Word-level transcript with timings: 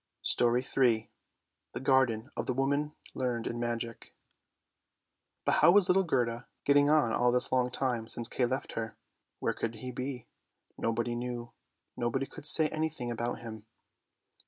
STORY 0.23 0.63
THREE 0.63 1.11
THE 1.75 1.79
GARDEN 1.79 2.31
OF 2.35 2.47
THE 2.47 2.55
WOMAN 2.55 2.93
LEARNED 3.13 3.45
IN 3.45 3.59
MAGIC 3.59 4.15
But 5.45 5.51
how 5.61 5.69
was 5.69 5.89
little 5.89 6.01
Gerda 6.01 6.47
getting 6.65 6.89
on 6.89 7.13
all 7.13 7.31
this 7.31 7.51
long 7.51 7.69
time 7.69 8.07
since 8.07 8.27
Kay 8.27 8.45
left 8.47 8.71
her? 8.71 8.97
Where 9.37 9.53
could 9.53 9.75
he 9.75 9.91
be? 9.91 10.25
Nobody 10.75 11.13
knew, 11.13 11.51
nobody 11.95 12.25
could 12.25 12.47
say 12.47 12.67
anything 12.69 13.11
about 13.11 13.41
him. 13.41 13.67